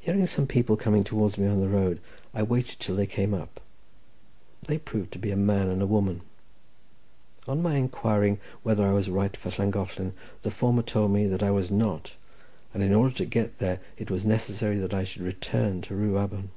Hearing 0.00 0.26
some 0.26 0.46
people 0.46 0.78
coming 0.78 1.04
towards 1.04 1.36
me 1.36 1.46
on 1.46 1.60
the 1.60 1.68
road, 1.68 2.00
I 2.32 2.42
waited 2.42 2.80
till 2.80 2.96
they 2.96 3.04
came 3.06 3.34
up; 3.34 3.60
they 4.62 4.78
proved 4.78 5.12
to 5.12 5.18
be 5.18 5.30
a 5.30 5.36
man 5.36 5.68
and 5.68 5.82
a 5.82 5.86
woman. 5.86 6.22
On 7.46 7.60
my 7.60 7.76
inquiring 7.76 8.40
whether 8.62 8.82
I 8.86 8.92
was 8.94 9.10
right 9.10 9.36
for 9.36 9.50
Llangollen, 9.50 10.14
the 10.40 10.50
former 10.50 10.80
told 10.80 11.12
me 11.12 11.26
that 11.26 11.42
I 11.42 11.50
was 11.50 11.70
not, 11.70 12.14
and 12.72 12.82
in 12.82 12.94
order 12.94 13.14
to 13.16 13.26
get 13.26 13.58
there 13.58 13.80
it 13.98 14.10
was 14.10 14.24
necessary 14.24 14.78
that 14.78 14.94
I 14.94 15.04
should 15.04 15.20
return 15.20 15.82
to 15.82 15.94
Rhiwabon. 15.94 16.48